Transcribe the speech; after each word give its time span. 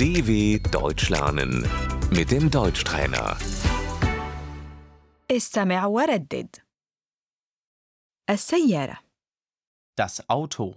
DW 0.00 0.58
Deutsch 0.70 1.08
lernen 1.10 1.52
mit 2.10 2.30
dem 2.30 2.50
Deutschtrainer. 2.50 3.36
استمع 5.30 5.86
وردد 5.86 6.56
السيارة 8.30 8.98
Das 10.00 10.20
Auto. 10.28 10.74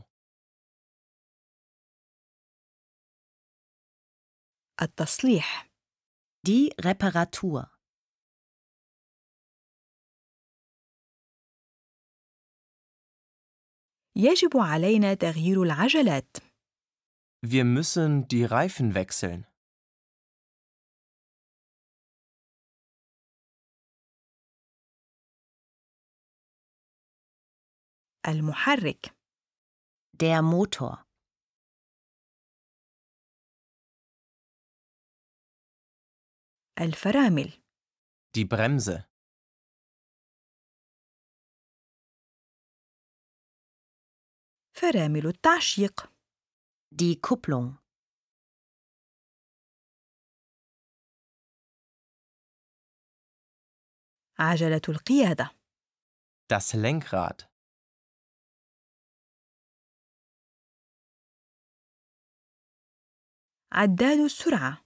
التصليح 4.82 5.70
Die 6.48 6.70
Reparatur. 6.86 7.68
يجب 14.16 14.58
علينا 14.58 15.14
تغيير 15.14 15.64
العجلات 15.64 16.38
Wir 17.44 17.64
müssen 17.64 18.28
die 18.28 18.44
Reifen 18.44 18.96
wechseln. 18.96 19.46
المحرك 28.28 29.16
Der 30.14 30.42
Motor. 30.42 31.06
الفرامل 36.82 37.54
Die 38.38 38.46
Bremse. 38.46 39.10
فرامل 44.74 45.28
التعشيق 45.28 46.13
Die 46.97 47.21
Kupplung. 47.21 47.77
عجلة 54.39 54.81
القيادة 54.89 55.51
Das 56.49 56.75
Lenkrad. 56.75 57.49
عداد 63.73 64.19
السرعة 64.19 64.85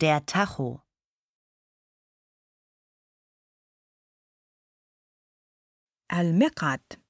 Der 0.00 0.20
Tacho. 0.26 0.80
المقعد 6.12 7.02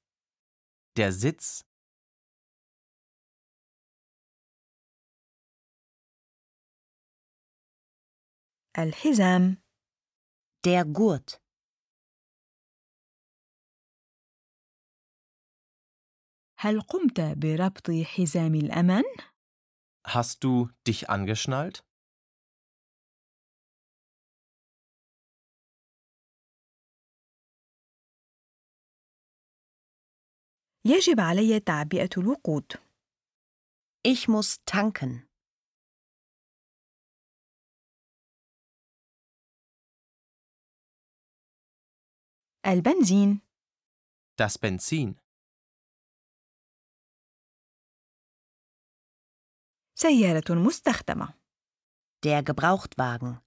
Der 0.97 1.11
Sitz. 1.11 1.68
الحزام 8.78 9.56
Der 10.66 10.84
Gurt. 10.84 11.40
هل 16.58 16.80
قمت 16.80 17.20
بربط 17.20 17.90
حزام 17.90 18.54
الأمان؟ 18.54 19.04
Hast 20.06 20.44
du 20.44 20.68
dich 20.86 21.08
angeschnallt? 21.10 21.82
يجب 30.86 31.20
علي 31.20 31.60
تعبئة 31.60 32.10
الوقود 32.18 32.72
Ich 34.06 34.28
muss 34.28 34.58
tanken. 34.66 35.26
البنزين 42.73 43.41
Das 44.41 44.57
Benzin. 44.57 45.15
سيارة 49.95 50.53
مستخدمة 50.67 51.33
Der 52.25 52.43
Gebrauchtwagen. 52.43 53.41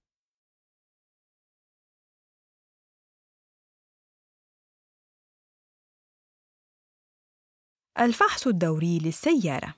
الفحص 7.99 8.47
الدوري 8.47 8.99
للسيارة 8.99 9.75